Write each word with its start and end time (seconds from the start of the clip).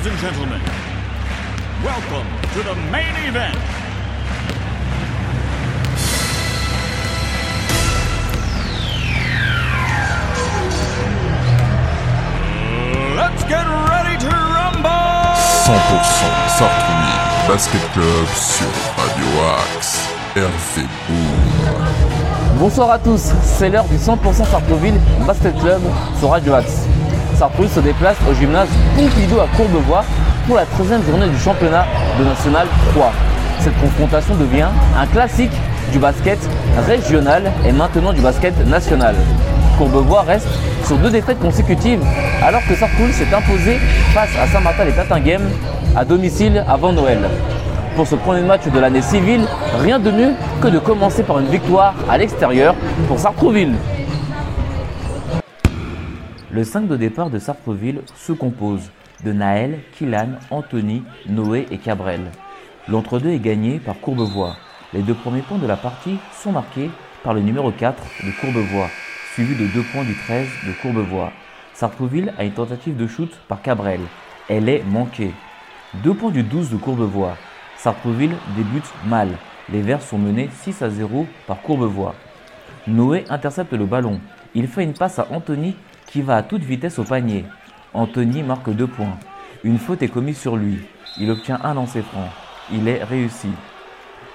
Ladies 0.00 0.12
and 0.12 0.32
gentlemen, 0.32 0.62
welcome 1.84 2.26
to 2.54 2.62
the 2.62 2.74
main 2.90 3.14
event. 3.28 3.54
Let's 13.14 13.44
get 13.44 13.66
ready 13.66 14.16
to 14.24 14.30
rumble! 14.30 14.88
100% 15.68 16.48
Sartrouville 16.56 17.46
Basket 17.46 17.92
Club 17.92 18.26
sur 18.34 18.72
Radio 18.96 19.26
Axe. 19.58 20.00
RV 20.34 20.86
Boom. 21.08 22.58
Bonsoir 22.58 22.92
à 22.92 22.98
tous, 22.98 23.32
c'est 23.42 23.68
l'heure 23.68 23.84
du 23.84 23.96
100% 23.96 24.50
Sartrouville 24.50 24.98
Basket 25.26 25.58
Club 25.60 25.82
sur 26.18 26.30
Radio 26.30 26.54
Axe. 26.54 26.86
Sartrouville 27.40 27.70
se 27.70 27.80
déplace 27.80 28.18
au 28.30 28.34
gymnase 28.34 28.68
Pompidou 28.94 29.40
à 29.40 29.46
Courbevoie 29.56 30.04
pour 30.46 30.56
la 30.56 30.64
13e 30.64 31.02
journée 31.08 31.26
du 31.26 31.38
championnat 31.38 31.86
de 32.18 32.24
National 32.24 32.66
3. 32.92 33.12
Cette 33.60 33.80
confrontation 33.80 34.34
devient 34.34 34.68
un 34.94 35.06
classique 35.06 35.50
du 35.90 35.98
basket 35.98 36.38
régional 36.86 37.50
et 37.66 37.72
maintenant 37.72 38.12
du 38.12 38.20
basket 38.20 38.54
national. 38.66 39.14
Courbevoie 39.78 40.20
reste 40.20 40.48
sur 40.84 40.98
deux 40.98 41.08
défaites 41.08 41.38
consécutives 41.38 42.02
alors 42.42 42.60
que 42.68 42.74
Sartrouville 42.74 43.14
s'est 43.14 43.34
imposé 43.34 43.78
face 44.12 44.36
à 44.38 44.46
Saint-Martin 44.46 44.84
et 44.88 44.92
Tatinghem 44.92 45.40
à 45.96 46.04
domicile 46.04 46.62
avant 46.68 46.92
Noël. 46.92 47.20
Pour 47.96 48.06
ce 48.06 48.16
premier 48.16 48.42
match 48.42 48.68
de 48.68 48.78
l'année 48.78 49.00
civile, 49.00 49.46
rien 49.78 49.98
de 49.98 50.10
mieux 50.10 50.32
que 50.60 50.68
de 50.68 50.78
commencer 50.78 51.22
par 51.22 51.38
une 51.38 51.48
victoire 51.48 51.94
à 52.06 52.18
l'extérieur 52.18 52.74
pour 53.08 53.18
Sartrouville. 53.18 53.76
Le 56.52 56.64
5 56.64 56.88
de 56.88 56.96
départ 56.96 57.30
de 57.30 57.38
Sartreville 57.38 58.00
se 58.16 58.32
compose 58.32 58.90
de 59.24 59.32
Naël, 59.32 59.78
Kilan, 59.96 60.30
Anthony, 60.50 61.04
Noé 61.28 61.66
et 61.70 61.78
Cabrel. 61.78 62.22
L'entre-deux 62.88 63.30
est 63.30 63.38
gagné 63.38 63.78
par 63.78 64.00
Courbevoie. 64.00 64.56
Les 64.92 65.02
deux 65.02 65.14
premiers 65.14 65.42
points 65.42 65.58
de 65.58 65.66
la 65.68 65.76
partie 65.76 66.18
sont 66.32 66.50
marqués 66.50 66.90
par 67.22 67.34
le 67.34 67.40
numéro 67.40 67.70
4 67.70 68.02
de 68.24 68.32
Courbevoie, 68.40 68.88
suivi 69.34 69.54
de 69.54 69.68
deux 69.68 69.84
points 69.92 70.02
du 70.02 70.16
13 70.16 70.48
de 70.66 70.72
Courbevoie. 70.82 71.30
Sartreville 71.72 72.34
a 72.36 72.42
une 72.42 72.50
tentative 72.50 72.96
de 72.96 73.06
shoot 73.06 73.30
par 73.46 73.62
Cabrel. 73.62 74.00
Elle 74.48 74.68
est 74.68 74.82
manquée. 74.82 75.32
Deux 76.02 76.14
points 76.14 76.32
du 76.32 76.42
12 76.42 76.70
de 76.70 76.78
Courbevoie. 76.78 77.36
Sartreville 77.76 78.34
débute 78.56 78.92
mal. 79.06 79.28
Les 79.72 79.82
Verts 79.82 80.02
sont 80.02 80.18
menés 80.18 80.50
6 80.62 80.82
à 80.82 80.90
0 80.90 81.28
par 81.46 81.62
Courbevoie. 81.62 82.16
Noé 82.88 83.24
intercepte 83.30 83.72
le 83.72 83.86
ballon. 83.86 84.18
Il 84.56 84.66
fait 84.66 84.82
une 84.82 84.94
passe 84.94 85.20
à 85.20 85.28
Anthony 85.30 85.76
qui 86.10 86.22
va 86.22 86.36
à 86.36 86.42
toute 86.42 86.62
vitesse 86.62 86.98
au 86.98 87.04
panier. 87.04 87.44
Anthony 87.94 88.42
marque 88.42 88.70
deux 88.70 88.86
points. 88.86 89.18
Une 89.62 89.78
faute 89.78 90.02
est 90.02 90.08
commise 90.08 90.38
sur 90.38 90.56
lui. 90.56 90.78
Il 91.18 91.30
obtient 91.30 91.58
un 91.62 91.74
lancer 91.74 92.02
franc. 92.02 92.28
Il 92.72 92.88
est 92.88 93.02
réussi. 93.04 93.48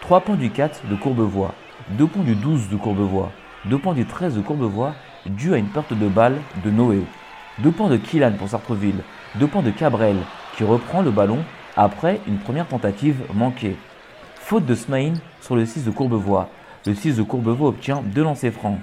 3 0.01 0.21
points 0.21 0.35
du 0.35 0.49
4 0.51 0.87
de 0.89 0.95
Courbevoie. 0.95 1.53
2 1.97 2.07
points 2.07 2.23
du 2.23 2.35
12 2.35 2.69
de 2.69 2.75
Courbevoie. 2.75 3.31
2 3.65 3.77
points 3.77 3.93
du 3.93 4.05
13 4.05 4.35
de 4.35 4.41
Courbevoie 4.41 4.93
dû 5.25 5.53
à 5.53 5.57
une 5.57 5.67
perte 5.67 5.93
de 5.93 6.07
balle 6.07 6.37
de 6.63 6.69
Noé. 6.69 7.01
2 7.59 7.71
points 7.71 7.89
de 7.89 7.97
Killan 7.97 8.33
pour 8.37 8.49
Sartreville. 8.49 9.01
2 9.35 9.47
points 9.47 9.63
de 9.63 9.71
Cabrel 9.71 10.17
qui 10.55 10.63
reprend 10.63 11.01
le 11.01 11.11
ballon 11.11 11.39
après 11.75 12.21
une 12.27 12.37
première 12.37 12.67
tentative 12.67 13.17
manquée. 13.33 13.75
Faute 14.35 14.65
de 14.65 14.75
Smaïn 14.75 15.13
sur 15.41 15.55
le 15.55 15.65
6 15.65 15.83
de 15.85 15.91
Courbevoie. 15.91 16.49
Le 16.85 16.93
6 16.93 17.17
de 17.17 17.23
Courbevoie 17.23 17.69
obtient 17.69 18.03
2 18.05 18.23
lancers 18.23 18.53
francs. 18.53 18.79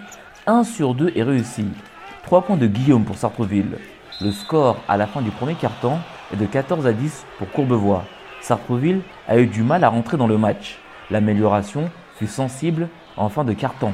1 0.47 0.65
sur 0.65 0.95
2 0.95 1.13
est 1.15 1.23
réussi. 1.23 1.67
3 2.25 2.43
points 2.43 2.57
de 2.57 2.67
Guillaume 2.67 3.05
pour 3.05 3.17
Sartreville. 3.17 3.79
Le 4.21 4.31
score 4.31 4.77
à 4.89 4.97
la 4.97 5.07
fin 5.07 5.21
du 5.21 5.31
premier 5.31 5.55
quart-temps 5.55 5.99
est 6.33 6.37
de 6.37 6.47
14 6.47 6.87
à 6.87 6.93
10 6.93 7.27
pour 7.37 7.51
Courbevoie. 7.51 8.05
Sartreville 8.41 9.01
a 9.27 9.39
eu 9.39 9.47
du 9.47 9.63
mal 9.63 9.83
à 9.83 9.89
rentrer 9.89 10.17
dans 10.17 10.29
le 10.29 10.39
match. 10.39 10.79
L'amélioration 11.11 11.91
fut 12.17 12.29
sensible 12.29 12.89
en 13.17 13.29
fin 13.29 13.45
de 13.45 13.53
quart-temps. 13.53 13.93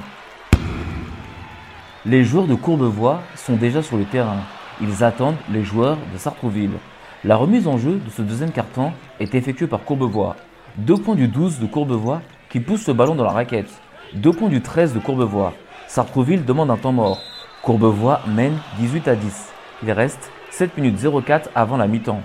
Les 2.05 2.23
joueurs 2.23 2.47
de 2.47 2.55
Courbevoie 2.55 3.23
sont 3.35 3.57
déjà 3.57 3.83
sur 3.83 3.97
le 3.97 4.05
terrain. 4.05 4.41
Ils 4.81 5.03
attendent 5.03 5.37
les 5.51 5.65
joueurs 5.65 5.97
de 6.13 6.19
Sartrouville. 6.19 6.79
La 7.25 7.35
remise 7.35 7.67
en 7.67 7.79
jeu 7.79 7.97
de 7.97 8.11
ce 8.11 8.23
deuxième 8.23 8.53
quart-temps 8.53 8.93
est 9.21 9.35
effectuée 9.35 9.67
par 9.67 9.85
Courbevoie. 9.85 10.37
Deux 10.77 10.97
points 10.97 11.17
du 11.17 11.29
12 11.29 11.59
de 11.61 11.67
Courbevoie 11.67 12.21
qui 12.51 12.61
pousse 12.61 12.87
le 12.87 12.95
ballon 12.95 13.15
dans 13.15 13.25
la 13.25 13.33
raquette. 13.33 13.71
Deux 14.15 14.33
points 14.33 14.51
du 14.51 14.61
13 14.61 14.95
de 14.95 15.01
Courbevoie. 15.01 15.55
Sartrouville 15.87 16.45
demande 16.45 16.71
un 16.71 16.77
temps 16.77 16.93
mort. 16.93 17.21
Courbevoie 17.63 18.21
mène 18.27 18.57
18 18.79 19.09
à 19.09 19.17
10. 19.17 19.53
Il 19.83 19.93
reste 19.93 20.31
7 20.51 20.79
minutes 20.79 21.05
04 21.25 21.51
avant 21.55 21.77
la 21.77 21.89
mi-temps. 21.89 22.23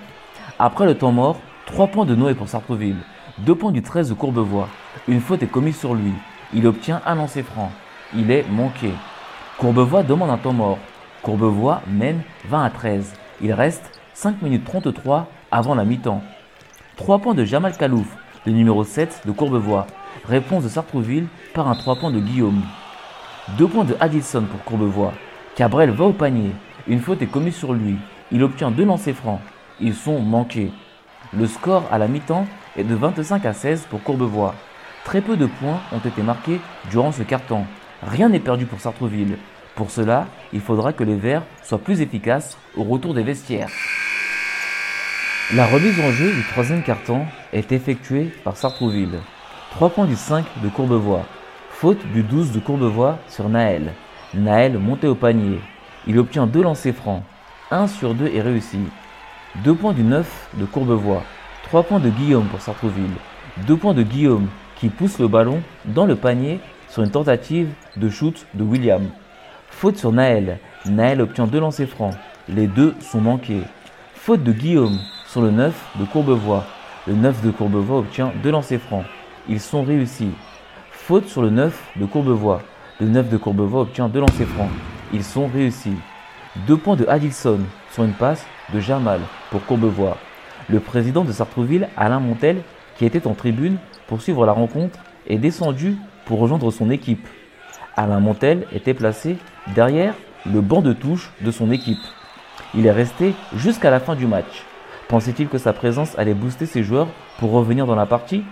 Après 0.59 0.85
le 0.85 0.95
temps 0.95 1.11
mort, 1.11 1.38
3 1.66 1.88
points 1.88 2.05
de 2.05 2.16
Noé 2.16 2.35
pour 2.35 2.47
Sartrouville. 2.47 2.97
2 3.39 3.55
points 3.55 3.72
du 3.72 3.81
13 3.81 4.09
de 4.09 4.13
Courbevoie. 4.13 4.69
Une 5.07 5.22
faute 5.22 5.41
est 5.41 5.47
commise 5.47 5.77
sur 5.77 5.95
lui. 5.95 6.13
Il 6.53 6.67
obtient 6.67 7.01
un 7.05 7.16
lancer 7.16 7.41
franc. 7.41 7.72
Il 8.16 8.29
est 8.31 8.45
manqué. 8.49 8.91
Courbevoie 9.57 10.03
demande 10.03 10.29
un 10.29 10.38
temps 10.38 10.53
mort. 10.53 10.77
Courbevoie 11.23 11.81
mène 11.88 12.22
20 12.49 12.63
à 12.63 12.69
13. 12.69 13.13
Il 13.41 13.53
reste 13.53 13.99
5 14.13 14.41
minutes 14.43 14.66
33 14.66 15.27
avant 15.51 15.73
la 15.73 15.83
mi-temps. 15.83 16.22
3 16.95 17.19
points 17.19 17.33
de 17.33 17.43
Jamal 17.43 17.75
Kalouf, 17.75 18.07
le 18.45 18.51
numéro 18.51 18.83
7 18.83 19.23
de 19.25 19.31
Courbevoie. 19.31 19.88
Réponse 20.25 20.63
de 20.63 20.69
Sartrouville 20.69 21.27
par 21.55 21.67
un 21.67 21.75
3 21.75 21.95
points 21.95 22.11
de 22.11 22.19
Guillaume. 22.19 22.61
2 23.49 23.67
points 23.67 23.83
de 23.83 23.95
Addison 23.99 24.43
pour 24.43 24.63
Courbevoie. 24.63 25.13
Cabrel 25.55 25.91
va 25.91 26.05
au 26.05 26.13
panier. 26.13 26.51
Une 26.87 27.01
faute 27.01 27.21
est 27.21 27.27
commise 27.27 27.55
sur 27.55 27.73
lui. 27.73 27.97
Il 28.31 28.41
obtient 28.41 28.71
deux 28.71 28.85
lancers 28.85 29.13
francs. 29.13 29.41
Ils 29.81 29.93
sont 29.93 30.19
manqués. 30.19 30.71
Le 31.33 31.45
score 31.45 31.83
à 31.91 31.97
la 31.97 32.07
mi-temps 32.07 32.47
est 32.77 32.85
de 32.85 32.95
25 32.95 33.45
à 33.45 33.53
16 33.53 33.87
pour 33.89 34.01
Courbevoie. 34.01 34.55
Très 35.03 35.19
peu 35.19 35.35
de 35.35 35.45
points 35.45 35.81
ont 35.91 35.99
été 35.99 36.21
marqués 36.21 36.61
durant 36.89 37.11
ce 37.11 37.23
quart-temps. 37.23 37.67
Rien 38.07 38.29
n'est 38.29 38.39
perdu 38.39 38.65
pour 38.65 38.79
Sartreville. 38.79 39.37
Pour 39.75 39.91
cela, 39.91 40.27
il 40.53 40.61
faudra 40.61 40.93
que 40.93 41.03
les 41.03 41.15
Verts 41.17 41.43
soient 41.63 41.79
plus 41.79 41.99
efficaces 41.99 42.57
au 42.77 42.83
retour 42.83 43.13
des 43.13 43.23
vestiaires. 43.23 43.69
La 45.53 45.65
remise 45.65 45.99
en 45.99 46.11
jeu 46.11 46.31
du 46.31 46.43
troisième 46.43 46.83
quart-temps 46.83 47.25
est 47.51 47.73
effectuée 47.73 48.33
par 48.45 48.55
Sartrouville. 48.55 49.19
3 49.71 49.89
points 49.89 50.05
du 50.05 50.15
5 50.15 50.45
de 50.63 50.69
Courbevoie. 50.69 51.25
Faute 51.83 52.07
du 52.13 52.23
12 52.23 52.53
de 52.53 52.61
Courbevoie 52.61 53.19
sur 53.27 53.49
Naël. 53.49 53.91
Naël 54.33 54.77
montait 54.77 55.07
au 55.07 55.16
panier. 55.16 55.59
Il 56.07 56.17
obtient 56.17 56.47
deux 56.47 56.63
lancers 56.63 56.95
francs. 56.95 57.23
1 57.71 57.88
sur 57.88 58.16
2 58.16 58.27
est 58.27 58.39
réussi. 58.39 58.79
2 59.66 59.73
points 59.75 59.91
du 59.91 60.01
9 60.01 60.51
de 60.53 60.63
Courbevoie. 60.63 61.23
3 61.63 61.83
points 61.83 61.99
de 61.99 62.09
Guillaume 62.09 62.45
pour 62.45 62.61
Sartrouville. 62.61 63.11
2 63.67 63.75
points 63.75 63.93
de 63.93 64.01
Guillaume 64.01 64.47
qui 64.77 64.88
pousse 64.88 65.19
le 65.19 65.27
ballon 65.27 65.61
dans 65.83 66.05
le 66.05 66.16
panier 66.16 66.61
sur 66.88 67.03
une 67.03 67.11
tentative 67.11 67.67
de 67.97 68.07
shoot 68.07 68.45
de 68.53 68.63
William. 68.63 69.09
Faute 69.69 69.97
sur 69.97 70.13
Naël. 70.13 70.59
Naël 70.85 71.19
obtient 71.19 71.47
deux 71.47 71.59
lancers 71.59 71.89
francs. 71.89 72.16
Les 72.47 72.67
deux 72.67 72.95
sont 73.01 73.19
manqués. 73.19 73.63
Faute 74.13 74.41
de 74.41 74.53
Guillaume 74.53 74.99
sur 75.27 75.41
le 75.41 75.51
9 75.51 75.97
de 75.99 76.05
Courbevoie. 76.05 76.63
Le 77.07 77.13
9 77.13 77.43
de 77.43 77.51
Courbevoie 77.51 77.97
obtient 77.97 78.31
deux 78.41 78.51
lancers 78.51 78.79
francs. 78.79 79.03
Ils 79.49 79.59
sont 79.59 79.83
réussis. 79.83 80.31
Faute 81.06 81.28
sur 81.28 81.41
le 81.41 81.50
9 81.50 81.97
de 81.97 82.06
Courbevoie. 82.06 82.62
Le 83.02 83.09
9 83.09 83.28
de 83.28 83.36
Courbevoie 83.36 83.81
obtient 83.81 84.08
deux 84.08 84.22
lancers 84.22 84.47
francs. 84.47 84.69
Ils 85.12 85.25
sont 85.25 85.47
réussis. 85.47 85.97
Deux 86.66 86.78
points 86.78 86.96
de 86.96 87.06
Addison 87.09 87.59
sur 87.91 88.06
une 88.06 88.14
passe 88.14 88.46
de 88.74 88.80
Jamal 88.80 89.19
pour 89.52 89.66
Courbevoie. 89.66 90.18
Le 90.69 90.80
président 90.80 91.25
de 91.25 91.34
Sartrouville, 91.34 91.90
Alain 91.97 92.22
Montel, 92.22 92.62
qui 92.97 93.03
était 93.03 93.28
en 93.28 93.34
tribune 93.34 93.75
pour 94.08 94.22
suivre 94.22 94.46
la 94.46 94.53
rencontre, 94.53 94.97
est 95.28 95.40
descendu 95.40 95.97
pour 96.24 96.40
rejoindre 96.40 96.72
son 96.72 96.90
équipe. 96.90 97.28
Alain 97.97 98.22
Montel 98.22 98.66
était 98.72 98.94
placé 98.94 99.35
derrière 99.76 100.14
le 100.46 100.61
banc 100.61 100.82
de 100.82 100.94
touche 100.94 101.34
de 101.41 101.52
son 101.52 101.70
équipe. 101.70 101.99
Il 102.73 102.85
est 102.85 102.91
resté 102.91 103.34
jusqu'à 103.58 103.91
la 103.91 103.99
fin 103.99 104.16
du 104.16 104.26
match. 104.26 104.64
Pensait-il 105.09 105.49
que 105.49 105.58
sa 105.58 105.73
présence 105.73 106.17
allait 106.17 106.34
booster 106.34 106.66
ses 106.66 106.82
joueurs 106.82 107.09
pour 107.40 107.52
revenir 107.52 107.88
dans 107.88 107.96
la 107.96 108.06
partie? 108.06 108.46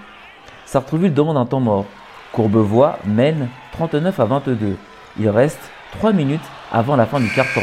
Sartreville 0.65 1.13
demande 1.13 1.37
un 1.37 1.45
temps 1.45 1.61
mort. 1.61 1.85
Courbevoie 2.31 2.97
mène 3.05 3.49
39 3.73 4.19
à 4.19 4.25
22. 4.25 4.77
Il 5.19 5.29
reste 5.29 5.59
3 5.97 6.13
minutes 6.13 6.39
avant 6.71 6.95
la 6.95 7.05
fin 7.05 7.19
du 7.19 7.29
carton. 7.29 7.61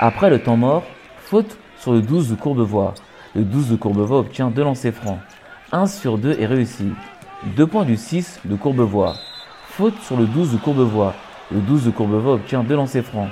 Après 0.00 0.28
le 0.28 0.40
temps 0.42 0.56
mort, 0.56 0.82
faute 1.20 1.56
sur 1.78 1.92
le 1.92 2.02
12 2.02 2.30
de 2.30 2.34
Courbevoie. 2.34 2.94
Le 3.36 3.42
12 3.42 3.70
de 3.70 3.76
Courbevoie 3.76 4.18
obtient 4.18 4.50
deux 4.50 4.64
lancers 4.64 4.92
francs. 4.92 5.18
1 5.70 5.86
sur 5.86 6.18
2 6.18 6.38
est 6.40 6.46
réussi. 6.46 6.92
2 7.56 7.66
points 7.68 7.84
du 7.84 7.96
6 7.96 8.40
de 8.44 8.56
Courbevoie. 8.56 9.14
Faute 9.68 10.00
sur 10.02 10.16
le 10.16 10.26
12 10.26 10.52
de 10.54 10.56
Courbevoie. 10.56 11.14
Le 11.52 11.60
12 11.60 11.84
de 11.84 11.90
Courbevoie 11.90 12.34
obtient 12.34 12.64
deux 12.64 12.74
lancers 12.74 13.04
francs. 13.04 13.28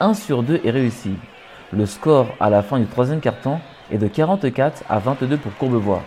1 0.00 0.14
sur 0.14 0.42
2 0.42 0.60
est 0.64 0.70
réussi. 0.70 1.14
Le 1.72 1.86
score 1.86 2.26
à 2.40 2.50
la 2.50 2.62
fin 2.62 2.80
du 2.80 2.86
troisième 2.86 3.20
quart-temps 3.20 3.60
est 3.92 3.98
de 3.98 4.08
44 4.08 4.82
à 4.88 4.98
22 4.98 5.36
pour 5.36 5.54
Courbevoie. 5.56 6.02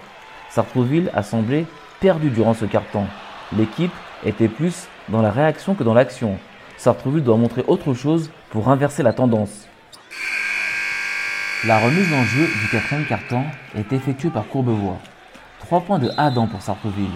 Sartrouville 0.49 1.09
a 1.13 1.23
semblé 1.23 1.65
perdu 1.99 2.29
durant 2.29 2.53
ce 2.53 2.65
quart-temps. 2.65 3.07
L'équipe 3.55 3.93
était 4.25 4.47
plus 4.47 4.87
dans 5.09 5.21
la 5.21 5.31
réaction 5.31 5.73
que 5.73 5.83
dans 5.83 5.93
l'action. 5.93 6.37
Sartrouville 6.77 7.23
doit 7.23 7.37
montrer 7.37 7.63
autre 7.67 7.93
chose 7.93 8.29
pour 8.49 8.69
inverser 8.69 9.03
la 9.03 9.13
tendance. 9.13 9.67
La 11.65 11.79
remise 11.79 12.13
en 12.13 12.23
jeu 12.23 12.47
du 12.61 12.67
quatrième 12.71 13.05
carton 13.05 13.43
est 13.75 13.91
effectuée 13.91 14.29
par 14.29 14.47
Courbevoie. 14.47 14.97
3 15.59 15.81
points 15.81 15.99
de 15.99 16.11
Adam 16.17 16.47
pour 16.47 16.61
Sartreville, 16.61 17.09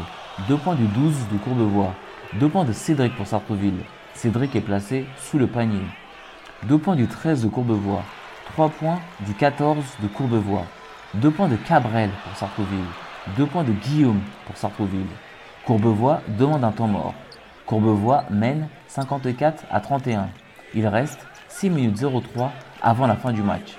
2 0.47 0.57
points 0.57 0.75
du 0.75 0.85
12 0.87 1.13
de 1.31 1.37
Courbevoie, 1.37 1.93
2 2.33 2.49
points 2.49 2.65
de 2.65 2.73
Cédric 2.73 3.15
pour 3.15 3.27
Sartreville. 3.27 3.83
Cédric 4.15 4.55
est 4.55 4.61
placé 4.61 5.05
sous 5.17 5.37
le 5.37 5.47
panier. 5.47 5.85
2 6.63 6.77
points 6.79 6.95
du 6.95 7.07
13 7.07 7.43
de 7.43 7.49
Courbevoie, 7.49 8.03
3 8.53 8.69
points 8.69 8.99
du 9.21 9.33
14 9.33 9.83
de 10.01 10.07
Courbevoie, 10.07 10.65
2 11.13 11.29
points 11.29 11.47
de 11.47 11.55
Cabrel 11.55 12.09
pour 12.23 12.35
Sartreville, 12.35 12.79
2 13.37 13.45
points 13.45 13.63
de 13.63 13.71
Guillaume 13.71 14.19
pour 14.45 14.57
Sartreville. 14.57 15.05
Courbevoie 15.65 16.21
demande 16.39 16.63
un 16.63 16.71
temps 16.71 16.87
mort. 16.87 17.13
Courbevoie 17.67 18.23
mène 18.31 18.67
54 18.87 19.63
à 19.69 19.79
31. 19.79 20.29
Il 20.73 20.87
reste 20.87 21.19
6 21.47 21.69
minutes 21.69 22.03
03 22.03 22.51
avant 22.81 23.05
la 23.05 23.15
fin 23.15 23.31
du 23.31 23.43
match. 23.43 23.77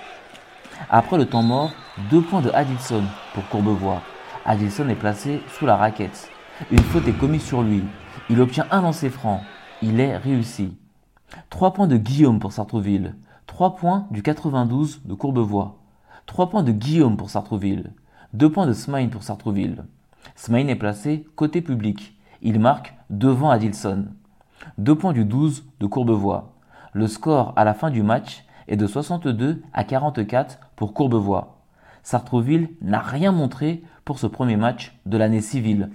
Après 0.89 1.17
le 1.17 1.25
temps 1.25 1.43
mort, 1.43 1.71
2 2.09 2.21
points 2.21 2.41
de 2.41 2.51
Adilson 2.51 3.03
pour 3.33 3.47
Courbevoie. 3.49 4.01
Adilson 4.45 4.87
est 4.87 4.95
placé 4.95 5.41
sous 5.49 5.65
la 5.65 5.75
raquette. 5.75 6.29
Une 6.71 6.79
faute 6.79 7.07
est 7.07 7.17
commise 7.17 7.43
sur 7.43 7.63
lui. 7.63 7.83
Il 8.29 8.39
obtient 8.39 8.65
un 8.71 8.81
lancer 8.81 9.09
franc. 9.09 9.41
Il 9.81 9.99
est 9.99 10.15
réussi. 10.15 10.77
3 11.49 11.73
points 11.73 11.87
de 11.87 11.97
Guillaume 11.97 12.39
pour 12.39 12.53
Sartreville. 12.53 13.15
3 13.47 13.75
points 13.75 14.07
du 14.09 14.23
92 14.23 15.01
de 15.03 15.13
Courbevoie. 15.13 15.79
3 16.27 16.49
points 16.49 16.63
de 16.63 16.71
Guillaume 16.71 17.17
pour 17.17 17.29
Sartreville. 17.29 17.91
2 18.33 18.51
points 18.51 18.65
de 18.65 18.73
Smain 18.73 19.09
pour 19.09 19.21
Sartreville. 19.21 19.83
Smain 20.35 20.67
est 20.67 20.75
placé 20.75 21.27
côté 21.35 21.61
public. 21.61 22.17
Il 22.41 22.59
marque 22.59 22.95
devant 23.11 23.51
Adilson. 23.51 24.05
2 24.79 24.95
points 24.95 25.13
du 25.13 25.23
12 25.23 25.63
de 25.79 25.85
Courbevoie. 25.85 26.55
Le 26.93 27.05
score 27.05 27.53
à 27.55 27.63
la 27.63 27.75
fin 27.75 27.91
du 27.91 28.01
match 28.01 28.43
est 28.67 28.75
de 28.75 28.87
62 28.87 29.61
à 29.71 29.83
44 29.83 30.57
pour 30.75 30.95
Courbevoie. 30.95 31.59
Sartreville 32.01 32.69
n'a 32.81 32.99
rien 33.01 33.31
montré 33.31 33.83
pour 34.03 34.17
ce 34.17 34.25
premier 34.25 34.57
match 34.57 34.97
de 35.05 35.17
l'année 35.17 35.41
civile. 35.41 35.91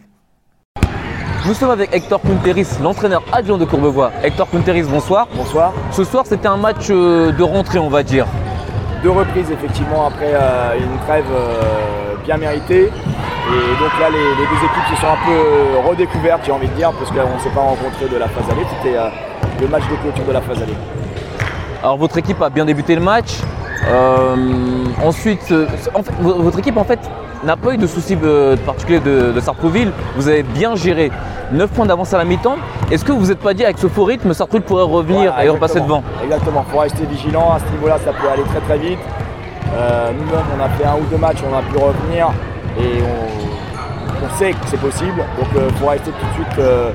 Nous 1.44 1.54
sommes 1.54 1.70
avec 1.70 1.92
Hector 1.92 2.20
Punteris, 2.20 2.68
l'entraîneur 2.80 3.24
adjoint 3.32 3.58
de 3.58 3.64
Courbevoie. 3.64 4.12
Hector 4.22 4.46
Punteris, 4.46 4.84
bonsoir. 4.84 5.26
Bonsoir. 5.34 5.72
Ce 5.90 6.04
soir, 6.04 6.24
c'était 6.24 6.46
un 6.48 6.56
match 6.56 6.86
euh, 6.90 7.32
de 7.32 7.42
rentrée, 7.42 7.80
on 7.80 7.88
va 7.88 8.04
dire. 8.04 8.26
Deux 9.02 9.10
reprises 9.10 9.50
effectivement 9.50 10.06
après 10.06 10.32
euh, 10.34 10.78
une 10.78 10.98
trêve 11.00 11.26
euh, 11.30 12.07
bien 12.24 12.36
méritée. 12.36 12.84
Et 12.86 13.82
donc 13.82 13.90
là, 14.00 14.08
les, 14.10 14.18
les 14.18 14.46
deux 14.46 14.64
équipes 14.64 14.94
se 14.94 15.00
sont 15.00 15.06
un 15.06 15.26
peu 15.26 15.88
redécouvertes, 15.88 16.40
j'ai 16.44 16.52
envie 16.52 16.68
de 16.68 16.74
dire, 16.74 16.92
parce 16.92 17.10
qu'on 17.10 17.34
ne 17.34 17.40
s'est 17.40 17.48
pas 17.50 17.60
rencontrés 17.62 18.08
de 18.12 18.16
la 18.18 18.28
phase 18.28 18.44
allée. 18.50 18.66
C'était 18.82 18.96
euh, 18.96 19.08
le 19.60 19.68
match 19.68 19.84
de 19.90 19.96
clôture 19.96 20.24
de 20.24 20.32
la 20.32 20.40
phase 20.42 20.58
allée. 20.62 20.74
Alors, 21.82 21.96
votre 21.96 22.18
équipe 22.18 22.42
a 22.42 22.50
bien 22.50 22.64
débuté 22.64 22.94
le 22.94 23.00
match. 23.00 23.36
Euh, 23.88 24.34
ensuite, 25.04 25.50
euh, 25.52 25.66
en 25.94 26.02
fait, 26.02 26.12
vo- 26.20 26.42
votre 26.42 26.58
équipe 26.58 26.76
en 26.76 26.84
fait 26.84 26.98
n'a 27.44 27.56
pas 27.56 27.72
eu 27.72 27.78
de 27.78 27.86
soucis 27.86 28.18
euh, 28.22 28.56
particuliers 28.66 28.98
de, 29.00 29.32
de 29.32 29.40
Sartrouville. 29.40 29.92
Vous 30.16 30.28
avez 30.28 30.42
bien 30.42 30.74
géré 30.74 31.10
9 31.52 31.70
points 31.70 31.86
d'avance 31.86 32.12
à 32.12 32.18
la 32.18 32.24
mi-temps. 32.24 32.56
Est-ce 32.90 33.04
que 33.04 33.12
vous 33.12 33.20
vous 33.20 33.30
êtes 33.30 33.38
pas 33.38 33.54
dit 33.54 33.64
avec 33.64 33.78
ce 33.78 33.86
faux 33.86 34.04
rythme, 34.04 34.34
Sartrouville 34.34 34.64
pourrait 34.66 34.82
revenir 34.82 35.30
Voilà, 35.32 35.44
et 35.44 35.48
repasser 35.48 35.80
devant? 35.80 36.02
Exactement. 36.24 36.24
Exactement, 36.24 36.64
il 36.68 36.72
faut 36.72 36.78
rester 36.80 37.04
vigilant. 37.06 37.52
À 37.54 37.60
ce 37.60 37.72
niveau-là, 37.72 37.96
ça 38.04 38.10
peut 38.12 38.28
aller 38.28 38.42
très 38.42 38.60
très 38.60 38.78
vite. 38.78 38.98
Euh, 39.74 40.12
Nous-mêmes, 40.12 40.46
on 40.56 40.62
a 40.62 40.68
fait 40.70 40.84
un 40.84 40.96
ou 40.96 41.04
deux 41.10 41.18
matchs, 41.18 41.38
on 41.48 41.56
a 41.56 41.62
pu 41.62 41.76
revenir 41.76 42.30
et 42.78 43.02
on, 43.02 44.38
sait 44.38 44.52
que 44.52 44.66
c'est 44.66 44.80
possible. 44.80 45.16
Donc 45.38 45.48
il 45.54 45.76
faut 45.78 45.86
rester 45.86 46.10
tout 46.10 46.26
de 46.26 46.44
suite 46.44 46.58
euh, 46.58 46.92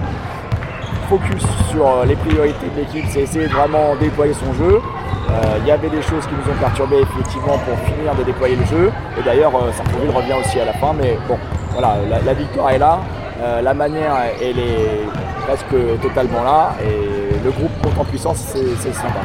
focus 1.09 1.43
sur 1.71 1.87
euh, 1.87 2.05
les 2.05 2.15
priorités 2.15 2.67
de 2.75 2.81
l'équipe, 2.81 3.05
c'est 3.09 3.21
essayer 3.21 3.47
de 3.47 3.53
vraiment 3.53 3.95
déployer 3.99 4.33
son 4.33 4.53
jeu. 4.53 4.79
Euh, 5.29 5.57
Il 5.61 5.67
y 5.67 5.71
avait 5.71 5.89
des 5.89 6.01
choses 6.01 6.25
qui 6.27 6.33
nous 6.33 6.51
ont 6.51 6.57
perturbés 6.59 6.99
effectivement 7.01 7.57
pour 7.57 7.77
finir 7.85 8.13
de 8.15 8.23
déployer 8.23 8.55
le 8.55 8.65
jeu. 8.65 8.91
Et 9.19 9.23
d'ailleurs, 9.23 9.55
euh, 9.55 9.71
Sartreville 9.71 10.11
revient 10.11 10.35
aussi 10.39 10.59
à 10.59 10.65
la 10.65 10.73
fin. 10.73 10.93
Mais 10.93 11.17
bon, 11.27 11.37
voilà, 11.71 11.97
la, 12.23 12.33
victoire 12.33 12.71
est 12.71 12.79
là. 12.79 12.99
Euh, 13.41 13.61
la 13.61 13.73
manière, 13.73 14.15
elle 14.41 14.59
est 14.59 15.01
presque 15.45 16.01
totalement 16.01 16.43
là. 16.43 16.75
Et 16.83 17.43
le 17.43 17.51
groupe 17.51 17.71
monte 17.83 17.99
en 17.99 18.05
puissance, 18.05 18.37
c'est 18.37 18.93
sympa. 18.93 19.21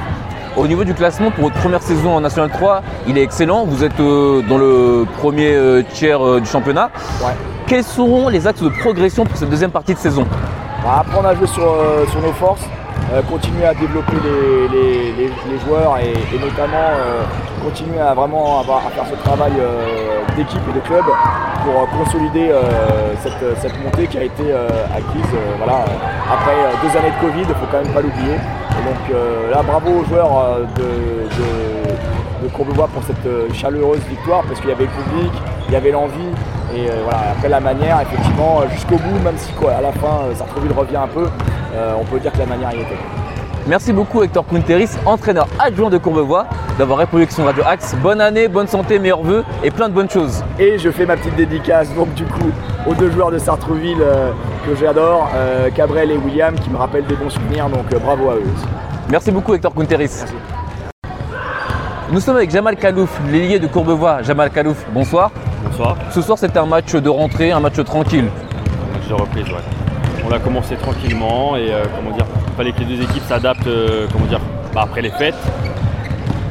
Au 0.59 0.67
niveau 0.67 0.83
du 0.85 0.93
classement, 0.93 1.31
pour 1.31 1.45
votre 1.45 1.57
première 1.61 1.83
saison 1.83 2.17
en 2.17 2.21
National 2.21 2.51
3, 2.51 2.83
il 3.07 3.17
est 3.17 3.23
excellent. 3.23 3.65
Vous 3.65 3.85
êtes 3.85 3.99
euh, 4.01 4.43
dans 4.43 4.59
le 4.59 5.07
premier 5.19 5.53
euh, 5.55 5.83
tiers 5.93 6.21
euh, 6.25 6.41
du 6.41 6.47
championnat. 6.49 6.91
Ouais. 7.23 7.33
Quels 7.67 7.85
seront 7.85 8.29
les 8.29 8.47
axes 8.47 8.63
de 8.63 8.69
progression 8.69 9.25
pour 9.25 9.37
cette 9.37 9.51
deuxième 9.51 9.71
partie 9.71 9.95
de 9.95 9.99
saison 9.99 10.27
Bah, 10.83 10.99
apprendre 11.01 11.29
à 11.29 11.35
jouer 11.37 11.47
sur, 11.47 11.63
sur 12.11 12.21
nos 12.21 12.33
forces, 12.33 12.63
euh, 13.13 13.23
continuer 13.31 13.67
à 13.67 13.75
développer 13.75 14.17
les, 14.25 14.69
les- 14.69 15.13
les- 15.13 15.33
les 15.53 15.59
joueurs 15.65 15.97
et, 15.99 16.11
et 16.11 16.39
notamment 16.41 16.75
euh, 16.75 17.23
continuer 17.65 18.01
à 18.01 18.15
vraiment 18.15 18.59
avoir, 18.61 18.79
à 18.79 18.91
faire 18.91 19.05
ce 19.09 19.15
travail 19.23 19.53
euh, 19.61 19.85
d'équipe 20.37 20.61
et 20.71 20.73
de 20.73 20.81
club 20.81 21.05
pour 21.65 21.89
consolider 21.99 22.51
cette, 23.23 23.59
cette 23.61 23.85
montée 23.85 24.07
qui 24.07 24.17
a 24.17 24.23
été 24.23 24.45
acquise 24.95 25.31
voilà, 25.59 25.85
après 26.33 26.55
deux 26.83 26.97
années 26.99 27.11
de 27.11 27.21
Covid, 27.27 27.43
il 27.43 27.49
ne 27.49 27.55
faut 27.55 27.67
quand 27.71 27.83
même 27.83 27.93
pas 27.93 28.01
l'oublier. 28.01 28.37
Donc 28.85 29.11
euh, 29.15 29.51
là, 29.51 29.63
bravo 29.63 29.91
aux 30.01 30.05
joueurs 30.05 30.39
euh, 30.39 30.65
de, 30.77 32.49
Courbevoie 32.55 32.89
pour 32.89 33.03
cette 33.03 33.27
euh, 33.27 33.53
chaleureuse 33.53 34.01
victoire 34.09 34.43
parce 34.45 34.61
qu'il 34.61 34.71
y 34.71 34.73
avait 34.73 34.85
le 34.85 34.91
public, 34.91 35.33
il 35.69 35.75
y 35.75 35.77
avait 35.77 35.91
l'envie. 35.91 36.33
Et 36.75 36.87
voilà, 37.03 37.33
après 37.33 37.49
la 37.49 37.61
manière, 37.61 38.01
effectivement, 38.01 38.63
jusqu'au 38.73 38.97
bout, 38.97 39.19
même 39.25 39.37
si 39.37 39.51
à 39.67 39.81
la 39.81 39.93
fin, 39.93 40.35
Sartreville 40.35 40.73
revient 40.73 40.97
un 40.97 41.09
peu, 41.09 41.27
on 41.99 42.05
peut 42.05 42.21
dire 42.21 42.31
que 42.31 42.39
la 42.39 42.47
manière 42.47 42.73
y 42.73 42.81
était. 42.81 42.99
Merci 43.67 43.93
beaucoup 43.93 44.23
Hector 44.23 44.45
Punteris, 44.45 44.91
entraîneur 45.07 45.49
adjoint 45.59 45.89
de 45.89 45.97
Courbevoie, 45.97 46.47
d'avoir 46.79 46.99
répondu 46.99 47.25
avec 47.25 47.33
son 47.33 47.45
Radio 47.45 47.65
Axe. 47.67 47.97
Bonne 48.03 48.21
année, 48.21 48.47
bonne 48.49 48.69
santé, 48.69 48.99
meilleurs 48.99 49.23
vœux 49.23 49.45
et 49.65 49.71
plein 49.71 49.89
de 49.89 49.95
bonnes 49.95 50.09
choses. 50.09 50.45
Et 50.59 50.79
je 50.79 50.91
fais 50.91 51.05
ma 51.05 51.17
petite 51.17 51.35
dédicace 51.37 51.93
donc 51.95 52.15
du 52.15 52.25
coup 52.25 52.51
aux 52.87 52.95
deux 52.95 53.11
joueurs 53.11 53.31
de 53.31 53.39
Sartreville 53.39 53.99
euh, 54.01 54.31
que 54.67 54.77
j'adore, 54.77 55.29
euh, 55.35 55.71
Cabrel 55.71 56.11
et 56.11 56.17
William, 56.17 56.55
qui 56.55 56.71
me 56.71 56.77
rappellent 56.77 57.07
des 57.07 57.17
bons 57.17 57.31
souvenirs, 57.31 57.69
donc 57.69 57.93
euh, 57.93 57.99
bravo 57.99 58.31
à 58.31 58.35
eux 58.35 58.43
aussi. 58.55 58.67
Merci 59.11 59.31
beaucoup 59.33 59.55
Hector 59.55 59.73
Punteris. 59.73 60.25
Nous 62.11 62.21
sommes 62.21 62.37
avec 62.37 62.51
Jamal 62.51 62.77
Kalouf, 62.77 63.21
l'ailier 63.31 63.59
de 63.59 63.67
Courbevoie. 63.67 64.23
Jamal 64.23 64.51
Kalouf, 64.51 64.87
bonsoir. 64.95 65.31
Bonsoir, 65.65 65.97
Ce 66.11 66.23
soir 66.23 66.39
c'était 66.39 66.59
un 66.59 66.67
match 66.67 66.95
de 66.95 67.09
rentrée, 67.09 67.51
un 67.51 67.61
match 67.61 67.83
tranquille. 67.85 68.27
match 68.95 69.09
de 69.09 69.15
reprise, 69.15 69.49
ouais. 69.49 69.79
On 70.27 70.31
a 70.31 70.39
commencé 70.39 70.77
tranquillement 70.77 71.57
et 71.57 71.73
euh, 71.73 71.85
comment 71.97 72.15
dire, 72.15 72.27
il 72.49 72.55
fallait 72.55 72.73
que 72.73 72.81
les 72.81 72.97
deux 72.97 73.03
équipes 73.03 73.25
s'adaptent, 73.25 73.67
euh, 73.67 74.07
comment 74.13 74.27
dire, 74.27 74.41
bah, 74.75 74.83
après 74.85 75.03
les 75.03 75.11
fêtes. 75.11 75.35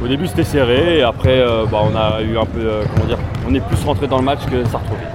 Au 0.02 0.06
début 0.06 0.26
c'était 0.28 0.44
serré 0.44 0.98
et 0.98 1.02
après 1.02 1.40
euh, 1.40 1.64
bah, 1.70 1.78
on 1.82 1.96
a 1.96 2.22
eu 2.22 2.38
un 2.38 2.44
peu, 2.46 2.60
euh, 2.60 2.82
comment 2.94 3.06
dire, 3.06 3.18
on 3.48 3.54
est 3.54 3.60
plus 3.60 3.82
rentré 3.84 4.06
dans 4.06 4.18
le 4.18 4.24
match 4.24 4.40
que 4.50 4.64
Sartreville. 4.64 5.06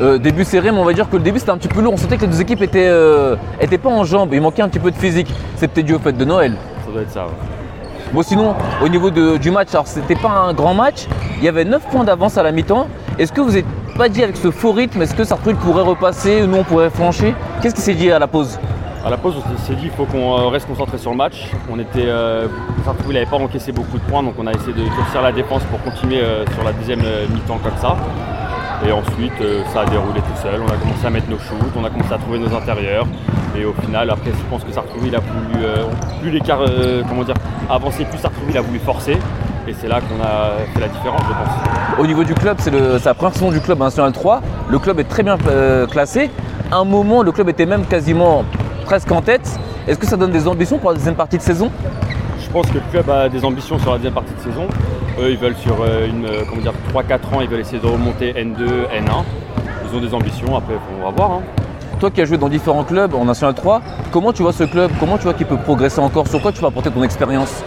Euh, 0.00 0.18
début 0.18 0.44
serré, 0.44 0.70
mais 0.72 0.78
on 0.78 0.84
va 0.84 0.92
dire 0.92 1.08
que 1.08 1.16
le 1.16 1.22
début 1.22 1.38
c'était 1.38 1.52
un 1.52 1.56
petit 1.58 1.68
peu 1.68 1.80
lourd. 1.80 1.94
On 1.94 1.96
sentait 1.96 2.16
que 2.16 2.22
les 2.22 2.26
deux 2.28 2.40
équipes 2.40 2.60
étaient, 2.62 2.90
étaient 3.60 3.78
pas 3.78 3.88
en 3.88 4.04
jambes, 4.04 4.30
il 4.32 4.40
manquait 4.40 4.62
un 4.62 4.68
petit 4.68 4.78
peu 4.80 4.90
de 4.90 4.96
physique. 4.96 5.32
C'est 5.56 5.68
peut-être 5.68 5.86
dû 5.86 5.94
au 5.94 5.98
fait 5.98 6.12
de 6.12 6.24
Noël. 6.24 6.54
Ça 6.84 6.92
doit 6.92 7.02
être 7.02 7.10
ça. 7.10 7.24
ouais. 7.24 7.32
Bon 8.12 8.22
sinon, 8.22 8.54
au 8.84 8.88
niveau 8.88 9.10
de- 9.10 9.36
du 9.36 9.50
match, 9.50 9.68
alors 9.72 9.86
c'était 9.86 10.14
pas 10.14 10.28
un 10.28 10.52
grand 10.54 10.74
match, 10.74 11.06
il 11.38 11.44
y 11.44 11.48
avait 11.48 11.64
9 11.64 11.82
points 11.90 12.04
d'avance 12.04 12.36
à 12.38 12.42
la 12.42 12.52
mi-temps. 12.52 12.88
Est-ce 13.18 13.32
que 13.32 13.40
vous 13.40 13.52
n'êtes 13.52 13.64
pas 13.96 14.08
dit 14.08 14.22
avec 14.22 14.36
ce 14.36 14.50
faux 14.50 14.72
rythme, 14.72 15.02
est-ce 15.02 15.14
que 15.14 15.24
Sartreville 15.24 15.56
pourrait 15.56 15.82
repasser 15.82 16.42
ou 16.42 16.46
nous 16.46 16.58
on 16.58 16.64
pourrait 16.64 16.90
franchir? 16.90 17.32
Qu'est-ce 17.62 17.74
qui 17.74 17.80
s'est 17.80 17.94
dit 17.94 18.10
à 18.12 18.18
la 18.18 18.26
pause? 18.26 18.58
À 19.06 19.10
la 19.10 19.18
pause, 19.18 19.36
on 19.36 19.64
s'est 19.64 19.76
dit 19.76 19.82
qu'il 19.82 19.92
faut 19.92 20.04
qu'on 20.04 20.36
euh, 20.36 20.48
reste 20.48 20.66
concentré 20.66 20.98
sur 20.98 21.12
le 21.12 21.16
match. 21.16 21.52
On 21.70 21.78
était, 21.78 22.06
euh, 22.08 22.48
n'avait 23.06 23.24
pas 23.24 23.36
encaissé 23.36 23.70
beaucoup 23.70 23.98
de 23.98 24.02
points, 24.02 24.20
donc 24.24 24.34
on 24.36 24.48
a 24.48 24.50
essayé 24.50 24.72
de 24.72 24.82
durcir 24.82 25.22
la 25.22 25.30
défense 25.30 25.62
pour 25.70 25.80
continuer 25.84 26.18
euh, 26.20 26.44
sur 26.54 26.64
la 26.64 26.72
deuxième 26.72 27.02
mi-temps 27.32 27.60
comme 27.62 27.76
ça. 27.80 27.96
Et 28.84 28.90
ensuite, 28.90 29.40
ça 29.72 29.82
a 29.82 29.86
déroulé 29.86 30.18
tout 30.18 30.42
seul. 30.42 30.60
On 30.60 30.66
a 30.66 30.76
commencé 30.76 31.06
à 31.06 31.10
mettre 31.10 31.30
nos 31.30 31.38
shoots, 31.38 31.72
on 31.76 31.84
a 31.84 31.88
commencé 31.90 32.12
à 32.12 32.18
trouver 32.18 32.40
nos 32.40 32.52
intérieurs. 32.52 33.06
Et 33.56 33.64
au 33.64 33.74
final, 33.74 34.10
après, 34.10 34.32
je 34.32 34.50
pense 34.50 34.64
que 34.64 34.72
Sartreville 34.72 35.14
a 35.14 35.20
voulu, 35.20 35.64
plus 36.20 36.32
l'écart, 36.32 36.62
comment 37.08 37.22
dire, 37.22 37.36
avancer, 37.70 38.04
plus 38.06 38.18
Sartreville 38.18 38.58
a 38.58 38.60
voulu 38.60 38.80
forcer. 38.80 39.18
Et 39.68 39.72
c'est 39.72 39.86
là 39.86 40.00
qu'on 40.00 40.20
a 40.20 40.66
fait 40.74 40.80
la 40.80 40.88
différence, 40.88 41.22
je 41.22 41.32
pense. 41.32 42.00
Au 42.00 42.06
niveau 42.08 42.24
du 42.24 42.34
club, 42.34 42.56
c'est 42.58 42.72
la 42.72 43.14
première 43.14 43.34
saison 43.34 43.52
du 43.52 43.60
club 43.60 43.78
National 43.78 44.10
3. 44.10 44.42
Le 44.68 44.78
club 44.80 44.98
est 44.98 45.04
très 45.08 45.22
bien 45.22 45.38
classé. 45.88 46.28
À 46.72 46.78
un 46.78 46.84
moment, 46.84 47.22
le 47.22 47.30
club 47.30 47.48
était 47.48 47.66
même 47.66 47.86
quasiment 47.86 48.44
presque 48.86 49.10
en 49.12 49.20
tête. 49.20 49.58
Est-ce 49.86 49.98
que 49.98 50.06
ça 50.06 50.16
donne 50.16 50.30
des 50.30 50.48
ambitions 50.48 50.78
pour 50.78 50.90
la 50.90 50.96
deuxième 50.96 51.14
partie 51.16 51.36
de 51.36 51.42
saison? 51.42 51.70
Je 52.42 52.48
pense 52.50 52.66
que 52.68 52.74
le 52.74 52.82
club 52.90 53.10
a 53.10 53.28
des 53.28 53.44
ambitions 53.44 53.78
sur 53.78 53.90
la 53.90 53.96
deuxième 53.98 54.14
partie 54.14 54.32
de 54.34 54.40
saison. 54.40 54.66
Eux, 55.20 55.30
ils 55.30 55.36
veulent 55.36 55.56
sur 55.56 55.76
euh, 55.82 56.06
une, 56.08 56.24
euh, 56.26 56.42
comment 56.48 56.62
dire, 56.62 56.72
3-4 56.94 57.34
ans, 57.34 57.40
ils 57.42 57.48
veulent 57.48 57.60
essayer 57.60 57.80
de 57.80 57.86
remonter 57.86 58.32
N2, 58.32 58.64
N1. 58.64 59.24
Ils 59.90 59.96
ont 59.96 60.00
des 60.00 60.14
ambitions, 60.14 60.56
après 60.56 60.74
on 61.00 61.04
va 61.04 61.10
voir. 61.10 61.30
hein. 61.32 61.42
Toi 61.98 62.10
qui 62.10 62.20
as 62.20 62.26
joué 62.26 62.36
dans 62.38 62.48
différents 62.48 62.84
clubs 62.84 63.14
en 63.14 63.24
National 63.24 63.54
3, 63.54 63.80
comment 64.12 64.32
tu 64.32 64.42
vois 64.42 64.52
ce 64.52 64.64
club? 64.64 64.90
Comment 65.00 65.16
tu 65.16 65.24
vois 65.24 65.34
qu'il 65.34 65.46
peut 65.46 65.56
progresser 65.56 66.00
encore? 66.00 66.28
Sur 66.28 66.40
quoi 66.42 66.52
tu 66.52 66.60
vas 66.60 66.68
apporter 66.68 66.90
ton 66.90 67.02
expérience? 67.02 67.64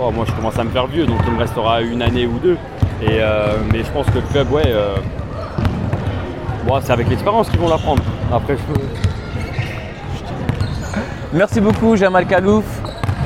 Oh, 0.00 0.10
moi 0.10 0.24
je 0.28 0.32
commence 0.32 0.58
à 0.58 0.64
me 0.64 0.70
faire 0.70 0.86
vieux, 0.88 1.06
donc 1.06 1.18
il 1.26 1.32
me 1.32 1.38
restera 1.38 1.80
une 1.80 2.02
année 2.02 2.26
ou 2.26 2.38
deux. 2.38 2.58
Et, 3.02 3.18
euh, 3.20 3.56
mais 3.72 3.84
je 3.84 3.90
pense 3.92 4.06
que 4.06 4.16
le 4.16 4.22
club, 4.32 4.50
ouais, 4.52 4.64
euh, 4.66 4.96
bon, 6.66 6.78
c'est 6.82 6.92
avec 6.92 7.08
l'expérience 7.08 7.48
qu'ils 7.48 7.60
vont 7.60 7.68
l'apprendre. 7.68 8.02
Après, 8.32 8.56
je 8.56 9.05
Merci 11.36 11.60
beaucoup 11.60 11.96
Jamal 11.96 12.26
Kalouf. 12.26 12.64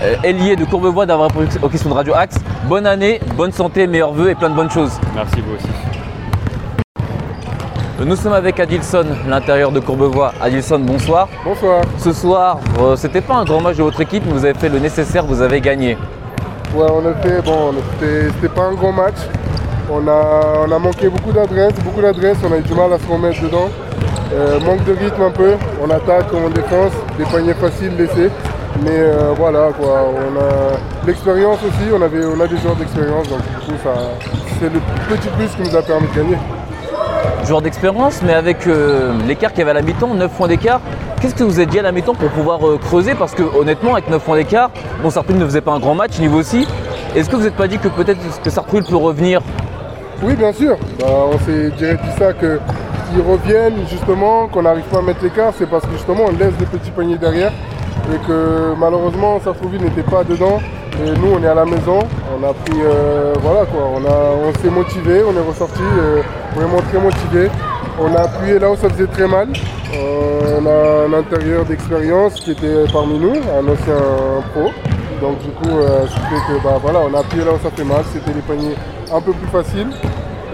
euh, 0.03 0.17
ailier 0.25 0.57
de 0.57 0.65
Courbevoie, 0.65 1.07
d'avoir 1.07 1.29
répondu 1.29 1.57
aux 1.63 1.69
questions 1.69 1.91
de 1.91 1.95
Radio 1.95 2.13
Axe. 2.15 2.37
Bonne 2.65 2.87
année, 2.87 3.21
bonne 3.37 3.53
santé, 3.53 3.87
meilleurs 3.87 4.13
voeux 4.13 4.31
et 4.31 4.35
plein 4.35 4.51
de 4.51 4.55
bonnes 4.57 4.71
choses. 4.71 4.99
Merci 5.15 5.37
vous 5.41 5.55
aussi. 5.55 5.69
Nous 8.05 8.17
sommes 8.17 8.33
avec 8.33 8.59
Adilson, 8.59 9.05
l'intérieur 9.29 9.71
de 9.71 9.79
Courbevoie. 9.79 10.33
Adilson, 10.43 10.79
bonsoir. 10.81 11.29
Bonsoir. 11.45 11.83
Ce 11.99 12.13
soir, 12.13 12.59
euh, 12.81 12.97
c'était 12.97 13.21
pas 13.21 13.35
un 13.35 13.45
grand 13.45 13.61
match 13.61 13.77
de 13.77 13.83
votre 13.83 14.01
équipe, 14.01 14.25
mais 14.27 14.33
vous 14.33 14.45
avez 14.45 14.59
fait 14.59 14.71
le 14.71 14.79
nécessaire, 14.79 15.25
vous 15.25 15.43
avez 15.43 15.61
gagné. 15.61 15.97
Ouais, 16.75 16.87
on 16.91 17.07
a 17.07 17.15
fait, 17.23 17.43
bon, 17.43 17.75
c'était 18.01 18.29
c'était 18.31 18.49
pas 18.55 18.63
un 18.63 18.73
grand 18.75 18.93
match. 18.93 19.17
On 19.93 20.09
a, 20.09 20.67
on 20.67 20.73
a 20.73 20.79
manqué 20.79 21.09
beaucoup 21.09 21.31
d'adresses, 21.33 21.75
beaucoup 21.85 22.01
d'adresses, 22.01 22.39
on 22.49 22.53
a 22.53 22.59
eu 22.59 22.63
du 22.63 22.75
mal 22.75 22.93
à 22.93 22.99
se 22.99 23.07
remettre 23.07 23.43
dedans. 23.43 23.69
Euh, 24.33 24.61
manque 24.61 24.85
de 24.85 24.93
rythme 24.93 25.23
un 25.23 25.31
peu, 25.31 25.55
on 25.83 25.91
attaque, 25.91 26.27
on 26.33 26.49
défense, 26.51 26.93
des 27.19 27.25
paniers 27.25 27.55
faciles 27.55 27.97
laissés. 27.97 28.31
Mais 28.85 28.93
euh, 28.93 29.33
voilà 29.37 29.71
quoi, 29.77 30.05
on 30.15 30.39
a 30.39 31.07
l'expérience 31.07 31.59
aussi, 31.65 31.91
on, 31.93 32.01
avait, 32.01 32.25
on 32.25 32.41
a 32.41 32.47
des 32.47 32.57
joueurs 32.57 32.77
d'expérience, 32.77 33.29
donc 33.29 33.41
du 33.41 33.67
coup 33.67 33.79
ça, 33.83 33.91
c'est 34.61 34.73
le 34.73 34.81
petit 35.09 35.29
plus 35.31 35.49
qui 35.49 35.69
nous 35.69 35.77
a 35.77 35.83
permis 35.83 36.07
de 36.07 36.15
gagner. 36.15 36.37
Joueur 37.45 37.61
d'expérience, 37.61 38.23
mais 38.23 38.33
avec 38.33 38.69
euh, 38.69 39.13
l'écart 39.27 39.51
qu'il 39.51 39.61
y 39.61 39.63
avait 39.63 39.73
à 39.73 39.75
la 39.75 39.83
mi-temps, 39.83 40.15
9 40.15 40.31
points 40.31 40.47
d'écart, 40.47 40.81
qu'est-ce 41.21 41.35
que 41.35 41.43
vous 41.43 41.59
êtes 41.59 41.69
dit 41.69 41.81
à 41.81 41.83
la 41.83 41.91
mi-temps 41.91 42.15
pour 42.15 42.31
pouvoir 42.31 42.61
creuser? 42.81 43.15
Parce 43.15 43.35
que 43.35 43.43
honnêtement, 43.43 43.95
avec 43.95 44.09
9 44.09 44.23
points 44.23 44.37
d'écart, 44.37 44.71
bon, 45.03 45.11
Sartreville 45.11 45.41
ne 45.41 45.47
faisait 45.47 45.61
pas 45.61 45.73
un 45.73 45.81
grand 45.81 45.97
match, 45.97 46.21
niveau 46.21 46.39
aussi. 46.39 46.69
Est-ce 47.17 47.29
que 47.29 47.35
vous 47.35 47.43
n'êtes 47.43 47.57
pas 47.57 47.67
dit 47.67 47.79
que 47.79 47.89
peut-être 47.89 48.21
que 48.41 48.51
Sartreville 48.51 48.85
peut 48.85 48.97
revenir? 48.97 49.41
Oui, 50.23 50.37
bien 50.37 50.53
sûr. 50.53 50.77
Bah, 51.01 51.07
on 51.33 51.39
s'est 51.39 51.71
direct 51.77 52.05
dit 52.05 52.19
ça 52.19 52.33
que 52.33 52.61
qu'ils 53.11 53.23
reviennent 53.23 53.87
justement, 53.89 54.49
qu'on 54.49 54.63
n'arrive 54.63 54.85
pas 54.85 54.99
à 54.99 55.03
mettre 55.03 55.23
l'écart, 55.23 55.53
c'est 55.57 55.69
parce 55.69 55.85
que 55.85 55.93
justement 55.93 56.25
on 56.29 56.33
laisse 56.33 56.55
des 56.59 56.67
petits 56.67 56.91
paniers 56.91 57.19
derrière 57.19 57.53
et 58.13 58.27
que 58.27 58.75
malheureusement 58.79 59.41
Sartrouville 59.43 59.83
n'était 59.83 60.03
pas 60.03 60.25
dedans. 60.25 60.61
Et 61.03 61.11
nous 61.19 61.29
on 61.35 61.43
est 61.43 61.47
à 61.47 61.55
la 61.55 61.65
maison, 61.65 62.01
on 62.39 62.45
a 62.45 62.53
pris 62.53 62.79
euh, 62.83 63.33
voilà 63.41 63.65
quoi, 63.65 63.81
on, 63.95 64.03
on 64.05 64.53
s'est 64.61 64.71
motivé, 64.71 65.23
on 65.23 65.35
est 65.35 65.49
ressorti 65.49 65.81
euh, 65.81 66.21
vraiment 66.55 66.79
très 66.91 67.01
motivé. 67.01 67.49
On 67.99 68.15
a 68.15 68.23
appuyé 68.23 68.59
là 68.59 68.71
où 68.71 68.77
ça 68.77 68.89
faisait 68.89 69.07
très 69.07 69.27
mal. 69.27 69.49
Euh, 69.95 70.59
on 70.61 70.67
a 70.67 71.07
un 71.07 71.19
intérieur 71.19 71.65
d'expérience 71.65 72.35
qui 72.35 72.53
était 72.53 72.85
parmi 72.93 73.19
nous, 73.19 73.35
un 73.35 73.67
ancien 73.69 73.97
pro. 74.53 74.71
Donc 75.21 75.39
du 75.39 75.51
coup, 75.51 75.69
qui 75.69 76.55
que 76.55 76.65
bah, 76.65 76.79
voilà, 76.83 77.01
on 77.01 77.15
a 77.15 77.21
appuyé 77.21 77.45
là 77.45 77.53
où 77.53 77.59
ça 77.63 77.71
fait 77.71 77.85
mal, 77.85 78.03
c'était 78.13 78.33
des 78.33 78.41
paniers 78.41 78.75
un 79.13 79.21
peu 79.21 79.33
plus 79.33 79.49
faciles. 79.49 79.89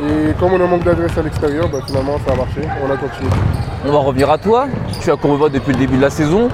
Et 0.06 0.32
comme 0.38 0.52
on 0.52 0.64
a 0.64 0.66
manque 0.66 0.84
d'adresse 0.84 1.16
à 1.18 1.22
l'extérieur, 1.22 1.68
bah, 1.68 1.78
finalement 1.86 2.18
ça 2.26 2.32
a 2.32 2.36
marché, 2.36 2.60
on 2.82 2.90
a 2.90 2.96
continué. 2.96 3.30
On 3.84 3.92
va 3.92 3.98
revenir 3.98 4.30
à 4.30 4.38
toi. 4.38 4.66
Tu 5.00 5.08
es 5.08 5.12
à 5.12 5.16
Courbevoie 5.16 5.48
depuis 5.48 5.72
le 5.72 5.78
début 5.78 5.96
de 5.96 6.02
la 6.02 6.10
saison. 6.10 6.48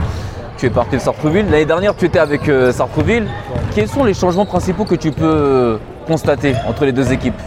Tu 0.56 0.66
es 0.66 0.71
parti 0.71 0.97
de 0.97 1.00
Sartreville. 1.00 1.47
L'année 1.50 1.64
dernière, 1.64 1.94
tu 1.97 2.06
étais 2.06 2.18
avec 2.18 2.49
euh, 2.49 2.73
Sartreville. 2.73 3.26
Quels 3.75 3.88
sont 3.88 4.04
les 4.04 4.14
changements 4.14 4.47
principaux 4.47 4.85
que 4.85 4.94
tu 4.94 5.11
peux 5.11 5.25
euh, 5.25 5.76
constater 6.06 6.54
entre 6.68 6.85
les 6.85 6.92
deux 6.92 7.12
équipes? 7.12 7.40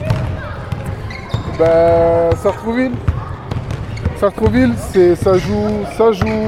Bah, 1.57 2.35
Sartrouville, 2.43 2.91
Sartrouville, 4.19 4.73
c'est, 4.91 5.15
ça, 5.15 5.37
joue, 5.37 5.85
ça 5.97 6.11
joue 6.11 6.45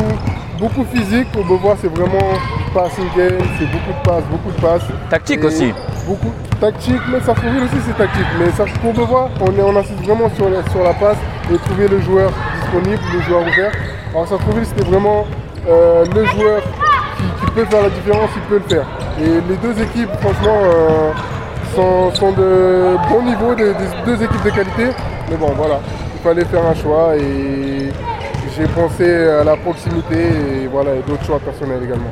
beaucoup 0.60 0.84
physique. 0.94 1.32
Pour 1.32 1.46
Beauvoir, 1.46 1.78
c'est 1.82 1.88
vraiment 1.88 2.34
passing 2.78 3.10
game, 3.18 3.40
c'est 3.58 3.66
beaucoup 3.66 3.94
de 3.98 4.04
passes, 4.08 4.24
beaucoup 4.30 4.52
de 4.52 4.62
passes. 4.62 4.88
Tactique 5.10 5.40
Et 5.42 5.46
aussi. 5.46 5.74
Beaucoup 6.06 6.32
tactique, 6.62 7.02
mais 7.12 7.20
Sartrouville 7.22 7.64
aussi 7.64 7.82
c'est 7.88 7.98
tactique. 7.98 8.32
Mais 8.40 8.52
ça, 8.52 8.66
pour 8.82 8.94
Beauvoir, 8.94 9.30
on, 9.42 9.52
est, 9.58 9.62
on 9.64 9.76
insiste 9.76 10.04
vraiment 10.04 10.30
sur 10.36 10.48
la, 10.48 10.62
sur 10.70 10.84
la 10.84 10.94
passe 10.94 11.18
et 11.52 11.58
trouver 11.58 11.88
le 11.88 12.00
joueur 12.02 12.32
disponible, 12.62 13.02
le 13.16 13.22
joueur 13.22 13.42
ouvert. 13.42 13.72
Alors 14.12 14.28
Sartrouville, 14.28 14.66
c'était 14.66 14.86
vraiment 14.86 15.26
euh, 15.68 16.06
le 16.14 16.26
joueur 16.26 16.62
qui, 17.18 17.46
qui 17.46 17.52
peut 17.52 17.66
faire 17.66 17.82
la 17.82 17.90
différence, 17.90 18.30
il 18.36 18.42
peut 18.44 18.62
le 18.64 18.76
faire. 18.76 18.86
Et 19.20 19.42
les 19.50 19.58
deux 19.58 19.82
équipes, 19.82 20.12
franchement, 20.22 20.60
euh, 20.66 21.12
sont, 21.76 22.14
sont 22.14 22.32
de 22.34 22.96
bon 23.10 23.24
niveau, 23.24 23.56
des, 23.56 23.74
des 23.74 23.90
deux 24.06 24.24
équipes 24.24 24.44
de 24.46 24.52
qualité. 24.52 24.86
Mais 25.32 25.38
bon, 25.38 25.52
voilà, 25.58 25.80
il 26.16 26.22
fallait 26.22 26.46
faire 26.46 26.64
un 26.64 26.76
choix 26.76 27.16
et 27.18 27.90
j'ai 28.56 28.68
pensé 28.68 29.28
à 29.28 29.44
la 29.44 29.56
proximité 29.58 30.16
et 30.16 30.68
voilà, 30.72 30.92
et 30.94 31.02
d'autres 31.08 31.26
choix 31.26 31.40
personnels 31.40 31.82
également. 31.84 32.12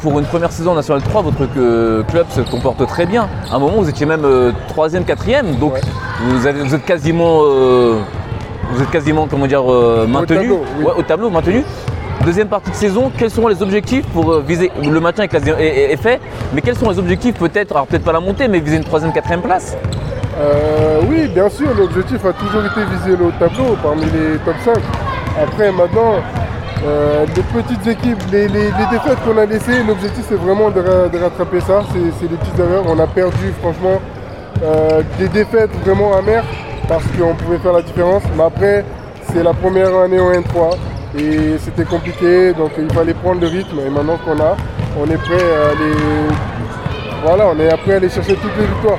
Pour 0.00 0.18
une 0.18 0.26
première 0.26 0.52
saison 0.52 0.72
en 0.72 0.74
National 0.76 1.02
3, 1.02 1.22
votre 1.22 1.36
euh, 1.56 2.02
club 2.04 2.26
se 2.30 2.40
comporte 2.42 2.86
très 2.86 3.04
bien. 3.04 3.28
À 3.50 3.56
un 3.56 3.58
moment, 3.58 3.78
vous 3.82 3.88
étiez 3.88 4.06
même 4.06 4.24
3e, 4.68 5.04
4e. 5.04 5.58
Donc, 5.58 5.74
Ouais. 5.74 5.80
vous, 6.28 6.46
avez- 6.46 6.62
vous 6.62 6.74
êtes 6.74 6.84
quasiment, 6.84 7.40
euh, 7.42 7.98
vous 8.72 8.80
êtes 8.82 8.90
quasiment 8.90 9.26
comment 9.28 9.46
dire, 9.48 9.62
euh, 9.70 10.06
maintenu. 10.06 10.36
tableau, 10.36 10.62
oui. 10.78 10.84
Ouais, 10.84 10.92
au 10.96 11.02
tableau, 11.02 11.30
maintenu. 11.30 11.64
Deuxième 12.24 12.48
partie 12.48 12.70
de 12.70 12.76
saison, 12.76 13.10
quels 13.16 13.30
sont 13.30 13.46
les 13.48 13.60
objectifs 13.62 14.04
pour 14.08 14.30
euh, 14.32 14.44
viser 14.46 14.70
le 14.82 15.00
maintien 15.00 15.24
est, 15.24 15.96
fait, 15.96 16.20
mais 16.52 16.60
quels 16.60 16.76
sont 16.76 16.90
les 16.90 16.98
objectifs 16.98 17.34
peut-être, 17.36 17.72
alors 17.72 17.86
peut-être 17.86 18.04
pas 18.04 18.12
la 18.12 18.20
montée, 18.20 18.46
mais 18.48 18.58
viser 18.60 18.76
une 18.76 18.84
troisième, 18.84 19.12
quatrième 19.12 19.40
place? 19.40 19.76
Euh, 20.40 21.00
oui, 21.08 21.26
bien 21.28 21.48
sûr, 21.48 21.68
l'objectif 21.76 22.24
a 22.24 22.32
toujours 22.32 22.60
été 22.64 22.80
viser 22.92 23.16
le 23.16 23.30
tableau 23.38 23.76
parmi 23.82 24.02
les 24.04 24.38
top 24.44 24.54
5. 24.64 24.74
Après, 25.42 25.70
maintenant, 25.72 26.16
euh, 26.86 27.26
les 27.36 27.42
petites 27.42 27.86
équipes, 27.86 28.22
les, 28.30 28.46
défaites 28.48 29.18
qu'on 29.24 29.36
a 29.38 29.44
laissées, 29.46 29.82
l'objectif 29.86 30.24
c'est 30.28 30.36
vraiment 30.36 30.70
de, 30.70 30.80
ra- 30.80 31.08
de 31.08 31.18
rattraper 31.18 31.60
ça. 31.60 31.82
C'est 31.92 32.28
des 32.28 32.36
petites 32.36 32.58
erreurs. 32.58 32.84
On 32.88 32.98
a 32.98 33.06
perdu, 33.06 33.52
franchement, 33.60 34.00
euh, 34.62 35.02
des 35.18 35.28
défaites 35.28 35.70
vraiment 35.84 36.16
amères 36.16 36.44
parce 36.88 37.04
qu'on 37.18 37.34
pouvait 37.34 37.58
faire 37.58 37.72
la 37.72 37.82
différence. 37.82 38.22
Mais 38.36 38.44
après, 38.44 38.84
c'est 39.32 39.42
la 39.42 39.52
première 39.52 39.94
année 39.98 40.20
en 40.20 40.30
N3 40.30 40.76
et 41.18 41.58
c'était 41.58 41.84
compliqué, 41.84 42.52
donc 42.52 42.70
il 42.78 42.90
fallait 42.92 43.14
prendre 43.14 43.40
le 43.40 43.48
rythme. 43.48 43.78
Et 43.86 43.90
maintenant 43.90 44.18
qu'on 44.24 44.38
a, 44.40 44.56
on 45.00 45.04
est 45.10 45.16
prêt 45.18 45.34
à 45.34 45.70
aller 45.70 45.94
voilà, 47.24 47.48
on 47.48 47.58
est 47.58 47.70
après 47.72 47.94
à 47.94 47.96
aller 47.96 48.08
chercher 48.08 48.34
toutes 48.36 48.56
les 48.56 48.66
victoires. 48.66 48.98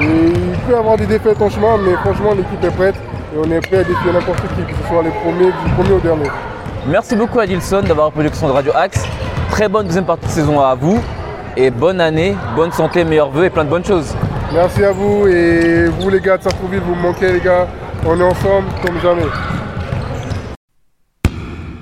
Il 0.00 0.56
peut 0.66 0.72
y 0.72 0.74
avoir 0.74 0.96
des 0.96 1.06
défaites 1.06 1.40
en 1.42 1.50
chemin, 1.50 1.76
mais 1.84 1.92
franchement, 1.96 2.32
l'équipe 2.34 2.64
est 2.64 2.74
prête 2.74 2.94
et 3.34 3.38
on 3.38 3.50
est 3.50 3.60
prêt 3.60 3.78
à 3.78 3.84
défier 3.84 4.12
n'importe 4.12 4.40
qui, 4.40 4.62
que 4.64 4.72
ce 4.80 4.88
soit 4.88 5.02
les 5.02 5.10
premiers, 5.10 5.52
du 5.52 5.70
premier 5.76 5.92
au 5.92 5.98
dernier. 6.00 6.30
Merci 6.90 7.14
beaucoup 7.14 7.38
Adilson 7.38 7.82
d'avoir 7.82 8.08
répondu 8.08 8.26
aux 8.26 8.30
questions 8.30 8.48
de 8.48 8.52
Radio 8.52 8.72
Axe. 8.74 9.06
Très 9.52 9.68
bonne 9.68 9.86
deuxième 9.86 10.06
partie 10.06 10.26
de 10.26 10.32
saison 10.32 10.58
à 10.58 10.74
vous. 10.74 10.98
Et 11.56 11.70
bonne 11.70 12.00
année, 12.00 12.34
bonne 12.56 12.72
santé, 12.72 13.04
meilleurs 13.04 13.30
voeux 13.30 13.44
et 13.44 13.50
plein 13.50 13.64
de 13.64 13.70
bonnes 13.70 13.84
choses. 13.84 14.12
Merci 14.52 14.82
à 14.82 14.90
vous 14.90 15.28
et 15.28 15.86
vous, 15.86 16.10
les 16.10 16.20
gars 16.20 16.36
de 16.36 16.42
Sartrouville, 16.42 16.80
vous 16.80 16.96
me 16.96 17.02
manquez, 17.02 17.32
les 17.32 17.38
gars. 17.38 17.68
On 18.04 18.18
est 18.18 18.24
ensemble 18.24 18.66
comme 18.84 18.98
jamais. 18.98 19.22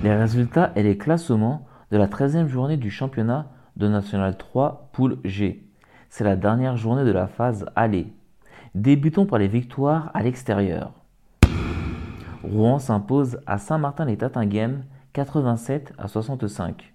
Les 0.03 0.15
résultats 0.15 0.73
et 0.77 0.83
les 0.83 0.99
classements 0.99 1.67
de 1.91 1.97
la 1.97 2.07
13e 2.07 2.47
journée 2.47 2.77
du 2.77 2.91
championnat 2.91 3.47
de 3.77 3.89
National 3.89 4.37
3 4.37 4.91
Poule 4.93 5.17
G. 5.25 5.65
C'est 6.11 6.25
la 6.25 6.37
dernière 6.37 6.77
journée 6.77 7.05
de 7.05 7.13
la 7.13 7.29
phase 7.29 7.65
aller. 7.77 8.13
Débutons 8.75 9.25
par 9.25 9.39
les 9.39 9.49
victoires 9.49 10.11
à 10.13 10.23
l'extérieur. 10.23 10.93
Rouen 12.45 12.79
s'impose 12.79 13.39
à 13.47 13.57
Saint-Martin-les-Tatinguem 13.57 14.83
87 15.19 15.95
à 15.99 16.07
65. 16.07 16.95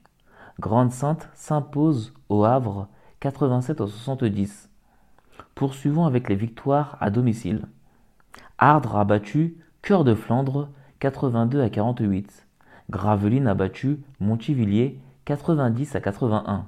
Grande-Sainte 0.57 1.27
s'impose 1.33 2.13
au 2.29 2.45
Havre 2.45 2.87
87 3.19 3.81
à 3.81 3.87
70. 3.87 4.69
Poursuivons 5.55 6.05
avec 6.05 6.29
les 6.29 6.35
victoires 6.35 6.95
à 7.01 7.09
domicile. 7.09 7.65
Ardres 8.57 8.95
a 8.95 9.03
battu 9.03 9.57
Cœur 9.81 10.05
de 10.05 10.15
Flandre 10.15 10.69
82 10.99 11.59
à 11.63 11.69
48. 11.69 12.47
Gravelines 12.89 13.45
a 13.45 13.55
battu 13.55 13.99
Montivilliers 14.21 15.01
90 15.25 15.93
à 15.93 15.99
81. 15.99 16.67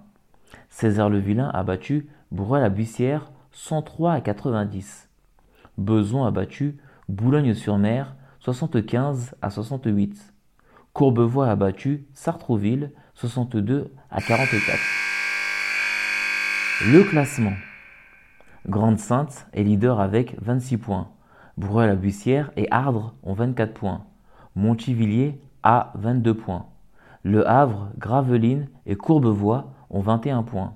Césaire-le-Vilain 0.68 1.50
a 1.54 1.64
battu 1.64 2.10
Bourrel-la-Buissière 2.34 3.32
103 3.54 4.12
à 4.12 4.20
90. 4.20 5.10
Beson 5.78 6.26
a 6.26 6.32
battu 6.32 6.76
Boulogne-sur-Mer 7.08 8.14
75 8.42 9.36
à 9.42 9.50
68. 9.50 10.35
Courbevoie 10.96 11.50
a 11.50 11.58
battu 11.58 12.06
Sartrouville 12.14 12.94
62 13.16 13.92
à 14.10 14.22
44. 14.22 14.80
Le 16.90 17.04
classement. 17.04 17.52
Grande-Sainte 18.66 19.46
est 19.52 19.64
leader 19.64 20.00
avec 20.00 20.42
26 20.42 20.78
points. 20.78 21.10
Bruel-la-Buissière 21.58 22.52
et 22.56 22.70
Ardres 22.72 23.14
ont 23.24 23.34
24 23.34 23.74
points. 23.74 24.06
Montivilliers 24.56 25.42
a 25.64 25.92
22 25.96 26.34
points. 26.34 26.68
Le 27.24 27.46
Havre, 27.46 27.90
Gravelines 27.98 28.70
et 28.86 28.96
Courbevoie 28.96 29.74
ont 29.90 30.00
21 30.00 30.44
points. 30.44 30.76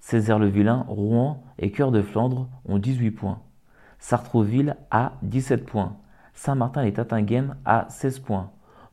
Césaire-le-Vilain, 0.00 0.84
Rouen 0.88 1.44
et 1.60 1.70
Cœur 1.70 1.92
de 1.92 2.02
Flandre 2.02 2.48
ont 2.64 2.78
18 2.78 3.12
points. 3.12 3.38
Sartrouville 4.00 4.76
a 4.90 5.12
17 5.22 5.64
points. 5.64 5.96
Saint-Martin-les-Tatinguem 6.34 7.54
a 7.64 7.86
16 7.88 8.18
points. 8.18 8.50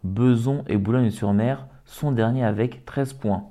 Beson 0.07 0.63
et 0.67 0.77
Boulogne-sur-Mer 0.77 1.67
sont 1.83 2.13
derniers 2.13 2.45
avec 2.45 2.85
13 2.85 3.11
points. 3.13 3.43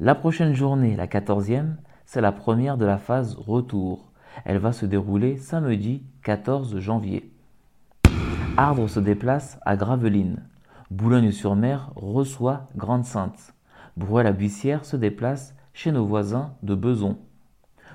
La 0.00 0.16
prochaine 0.16 0.54
journée, 0.54 0.96
la 0.96 1.06
14e, 1.06 1.76
c'est 2.04 2.20
la 2.20 2.32
première 2.32 2.76
de 2.76 2.84
la 2.84 2.98
phase 2.98 3.36
retour. 3.36 4.10
Elle 4.44 4.58
va 4.58 4.72
se 4.72 4.86
dérouler 4.86 5.36
samedi 5.36 6.02
14 6.24 6.80
janvier. 6.80 7.32
Ardres 8.56 8.90
se 8.90 8.98
déplace 8.98 9.60
à 9.64 9.76
Gravelines. 9.76 10.42
Boulogne-sur-Mer 10.90 11.92
reçoit 11.94 12.66
Grande-Sainte. 12.74 13.54
Brouet-la-Buissière 13.96 14.84
se 14.84 14.96
déplace 14.96 15.54
chez 15.72 15.92
nos 15.92 16.04
voisins 16.04 16.54
de 16.64 16.74
Beson. 16.74 17.18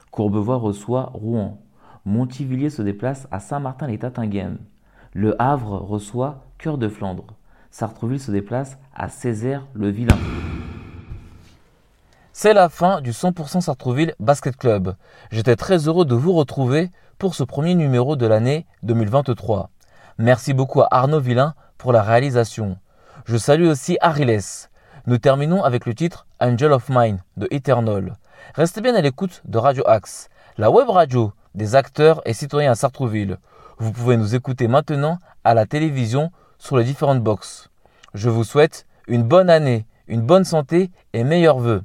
Courbevoie 0.10 0.56
reçoit 0.56 1.12
Rouen. 1.14 1.62
Montivilliers 2.06 2.70
se 2.70 2.82
déplace 2.82 3.28
à 3.30 3.42
Saint-Martin-les-Tatinghem. 3.42 4.60
Le 5.14 5.42
Havre 5.42 5.80
reçoit 5.80 6.45
Cœur 6.58 6.78
de 6.78 6.88
Flandre. 6.88 7.26
Sartreville 7.70 8.20
se 8.20 8.32
déplace 8.32 8.78
à 8.96 9.10
Césaire-le-Vilain. 9.10 10.18
C'est 12.32 12.54
la 12.54 12.70
fin 12.70 13.02
du 13.02 13.12
100% 13.12 13.62
Sartreville 13.62 14.16
Basket 14.20 14.56
Club. 14.56 14.96
J'étais 15.32 15.56
très 15.56 15.88
heureux 15.88 16.06
de 16.06 16.16
vous 16.16 16.34
retrouver 16.34 16.92
pour 17.18 17.36
ce 17.36 17.44
premier 17.44 17.76
numéro 17.76 18.16
de 18.16 18.26
l'année 18.26 18.66
2023. 18.84 19.70
Merci 20.18 20.54
beaucoup 20.54 20.82
à 20.82 20.88
Arnaud 20.92 21.20
Villain 21.20 21.54
pour 21.78 21.92
la 21.94 22.02
réalisation. 22.02 22.78
Je 23.26 23.38
salue 23.38 23.68
aussi 23.68 23.98
Ariles. 24.02 24.40
Nous 25.08 25.18
terminons 25.18 25.64
avec 25.64 25.86
le 25.86 25.94
titre 25.94 26.26
Angel 26.40 26.72
of 26.72 26.90
Mine 26.90 27.22
de 27.38 27.48
Eternal. 27.52 28.16
Restez 28.54 28.82
bien 28.82 28.96
à 28.96 29.02
l'écoute 29.02 29.42
de 29.46 29.58
Radio 29.58 29.84
Axe, 29.88 30.30
la 30.58 30.72
web 30.72 30.90
radio 30.90 31.34
des 31.54 31.76
acteurs 31.76 32.22
et 32.26 32.34
citoyens 32.34 32.72
à 32.72 32.76
Sartrouville. 32.76 33.38
Vous 33.78 33.92
pouvez 33.92 34.18
nous 34.18 34.36
écouter 34.36 34.68
maintenant 34.68 35.20
à 35.44 35.54
la 35.54 35.66
télévision 35.66 36.32
sur 36.58 36.78
les 36.78 36.84
différentes 36.84 37.22
boxes. 37.22 37.70
Je 38.14 38.30
vous 38.30 38.44
souhaite 38.44 38.86
une 39.08 39.24
bonne 39.24 39.50
année, 39.50 39.86
une 40.08 40.22
bonne 40.22 40.44
santé 40.44 40.92
et 41.14 41.24
meilleurs 41.24 41.60
vœux 41.60 41.84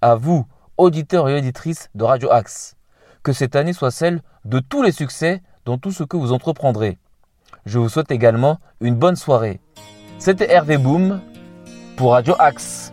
à 0.00 0.16
vous, 0.16 0.46
auditeurs 0.76 1.28
et 1.28 1.36
auditrices 1.36 1.88
de 1.94 2.04
Radio 2.04 2.30
Axe. 2.30 2.76
Que 3.22 3.32
cette 3.32 3.56
année 3.56 3.72
soit 3.72 3.90
celle 3.90 4.20
de 4.44 4.58
tous 4.58 4.82
les 4.82 4.92
succès 4.92 5.42
dans 5.64 5.78
tout 5.78 5.92
ce 5.92 6.02
que 6.02 6.16
vous 6.16 6.32
entreprendrez. 6.32 6.98
Je 7.66 7.78
vous 7.78 7.88
souhaite 7.88 8.10
également 8.10 8.58
une 8.80 8.96
bonne 8.96 9.16
soirée. 9.16 9.60
C'était 10.18 10.52
Hervé 10.52 10.78
Boom 10.78 11.20
pour 11.96 12.12
Radio 12.12 12.34
Axe. 12.38 12.90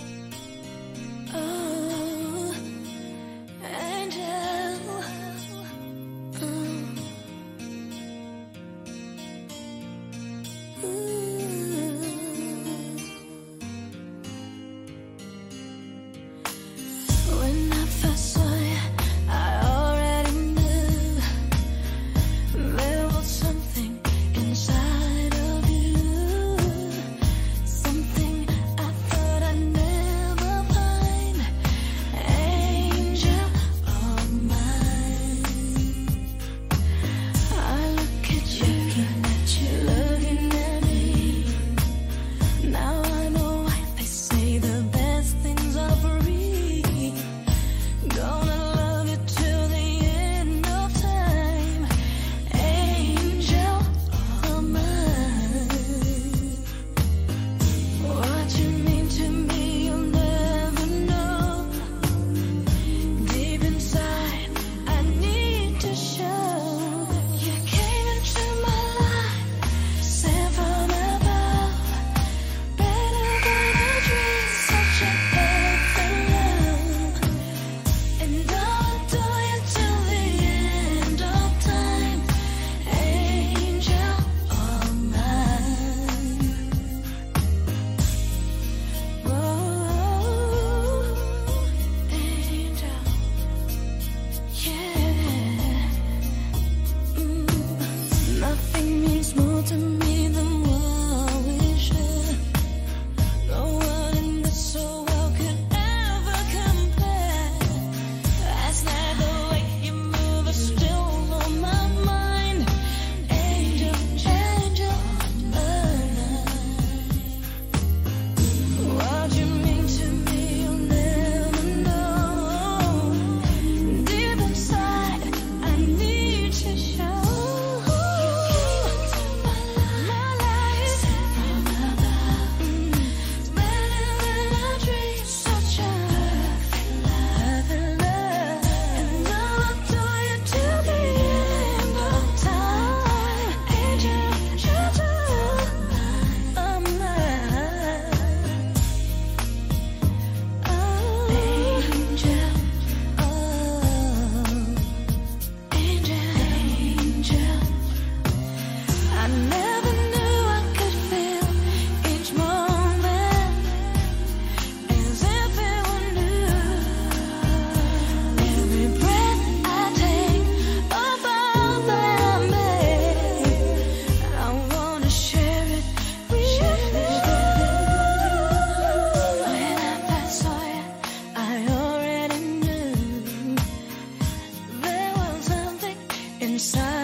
inside. 186.59 186.98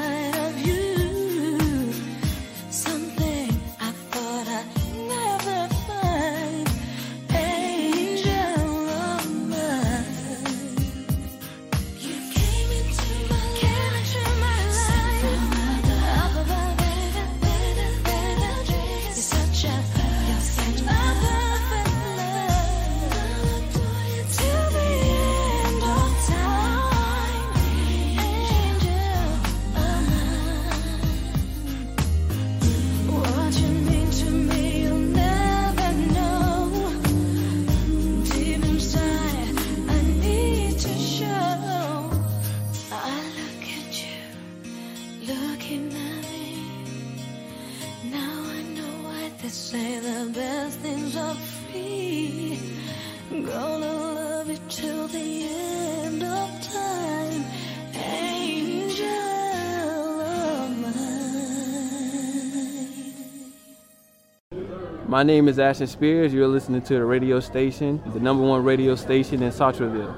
My 65.15 65.23
name 65.23 65.47
is 65.47 65.59
Ashton 65.59 65.87
Spears. 65.87 66.33
You're 66.33 66.45
listening 66.45 66.81
to 66.81 66.95
the 66.95 67.05
radio 67.05 67.39
station, 67.39 68.03
the 68.07 68.19
number 68.19 68.43
one 68.43 68.65
radio 68.65 68.95
station 68.95 69.43
in 69.43 69.49
Sartreville. 69.53 70.13